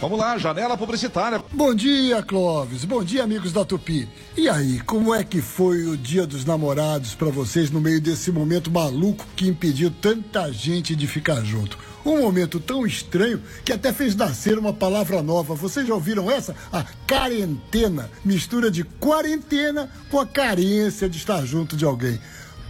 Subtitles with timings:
[0.00, 1.44] Vamos lá, janela publicitária.
[1.52, 2.86] Bom dia, Clóvis.
[2.86, 4.08] Bom dia, amigos da Tupi.
[4.34, 8.32] E aí, como é que foi o Dia dos Namorados para vocês no meio desse
[8.32, 11.78] momento maluco que impediu tanta gente de ficar junto?
[12.02, 15.54] Um momento tão estranho que até fez nascer uma palavra nova.
[15.54, 16.56] Vocês já ouviram essa?
[16.72, 18.10] A quarentena.
[18.24, 22.18] Mistura de quarentena com a carência de estar junto de alguém.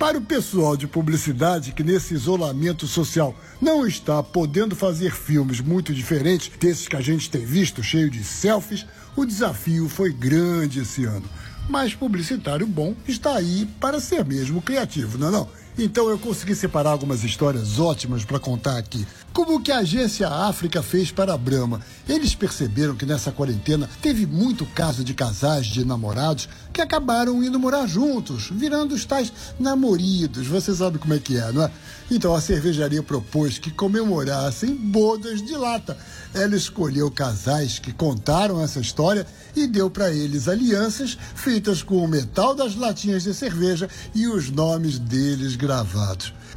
[0.00, 5.92] Para o pessoal de publicidade que nesse isolamento social não está podendo fazer filmes muito
[5.92, 11.05] diferentes desses que a gente tem visto, cheio de selfies, o desafio foi grande esse
[11.05, 11.28] ano.
[11.68, 15.48] Mas publicitário bom está aí para ser mesmo criativo, não é não?
[15.83, 19.07] Então eu consegui separar algumas histórias ótimas para contar aqui.
[19.33, 21.80] Como que a agência África fez para a Brahma?
[22.06, 27.59] Eles perceberam que nessa quarentena teve muito caso de casais de namorados que acabaram indo
[27.59, 30.47] morar juntos, virando os tais namoridos.
[30.48, 31.70] Você sabe como é que é, não é?
[32.11, 35.97] Então a cervejaria propôs que comemorassem bodas de lata.
[36.34, 42.09] Ela escolheu casais que contaram essa história e deu para eles alianças feitas com o
[42.09, 45.69] metal das latinhas de cerveja e os nomes deles gravados.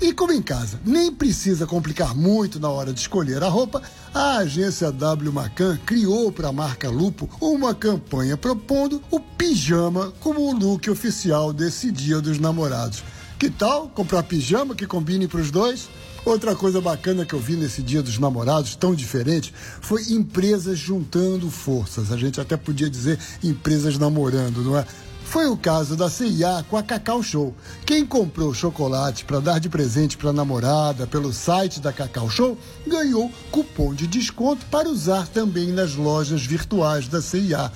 [0.01, 3.81] E como em casa nem precisa complicar muito na hora de escolher a roupa,
[4.13, 10.41] a agência W Macan criou para a marca Lupo uma campanha propondo o pijama como
[10.41, 13.03] o look oficial desse Dia dos Namorados.
[13.39, 15.89] Que tal comprar pijama que combine para os dois?
[16.25, 21.51] Outra coisa bacana que eu vi nesse Dia dos Namorados, tão diferente, foi empresas juntando
[21.51, 22.11] forças.
[22.11, 24.85] A gente até podia dizer empresas namorando, não é?
[25.25, 27.55] Foi o caso da CIA com a Cacau Show.
[27.85, 32.57] Quem comprou chocolate para dar de presente para a namorada pelo site da Cacau Show
[32.85, 37.71] ganhou cupom de desconto para usar também nas lojas virtuais da CIA.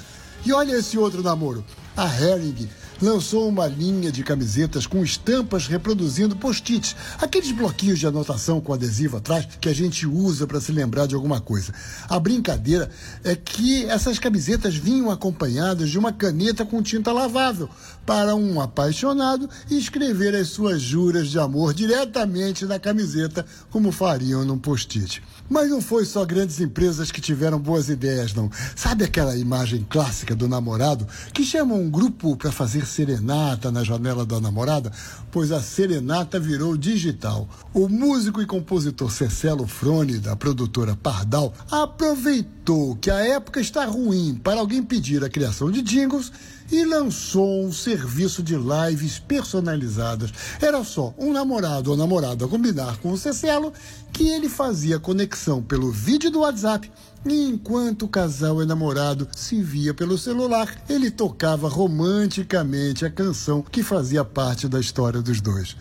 [0.45, 1.65] E olha esse outro namoro.
[1.95, 2.69] A Hering
[3.01, 9.17] lançou uma linha de camisetas com estampas reproduzindo post-its, aqueles bloquinhos de anotação com adesivo
[9.17, 11.73] atrás que a gente usa para se lembrar de alguma coisa.
[12.09, 12.89] A brincadeira
[13.23, 17.69] é que essas camisetas vinham acompanhadas de uma caneta com tinta lavável
[18.05, 24.57] para um apaixonado escrever as suas juras de amor diretamente na camiseta, como fariam num
[24.57, 25.21] post-it.
[25.49, 28.49] Mas não foi só grandes empresas que tiveram boas ideias, não.
[28.75, 34.25] Sabe aquela imagem clássica do namorado que chama um grupo para fazer serenata na janela
[34.25, 34.91] da namorada?
[35.31, 37.47] Pois a serenata virou digital.
[37.71, 42.56] O músico e compositor Cecelo Frone, da produtora Pardal, aproveitou
[42.99, 46.31] que a época está ruim para alguém pedir a criação de jingles
[46.69, 50.33] e lançou um serviço de lives personalizadas.
[50.61, 53.71] Era só um namorado ou namorada combinar com o Cecelo
[54.11, 56.91] que ele fazia conexão pelo vídeo do WhatsApp
[57.25, 63.61] e enquanto o casal e namorado se via pelo celular, ele tocava romanticamente a canção
[63.61, 65.77] que fazia parte da história dos dois.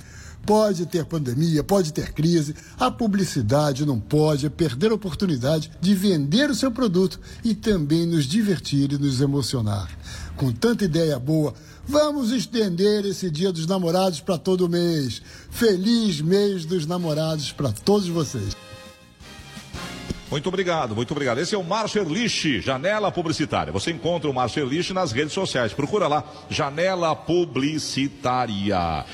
[0.47, 6.49] Pode ter pandemia, pode ter crise, a publicidade não pode perder a oportunidade de vender
[6.49, 9.91] o seu produto e também nos divertir e nos emocionar.
[10.37, 11.53] Com tanta ideia boa,
[11.85, 15.21] vamos estender esse Dia dos Namorados para todo mês.
[15.51, 18.57] Feliz mês dos namorados para todos vocês.
[20.31, 21.39] Muito obrigado, muito obrigado.
[21.39, 23.73] Esse é o Marcerlich, Janela Publicitária.
[23.73, 25.73] Você encontra o Marcerlich nas redes sociais.
[25.73, 29.05] Procura lá, Janela Publicitária.